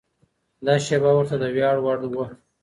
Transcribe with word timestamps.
دا 0.65 0.73
شېبه 0.85 1.11
ورته 1.15 1.35
د 1.39 1.43
ویاړ 1.55 1.77
وړ 1.81 1.99
وه. 2.13 2.27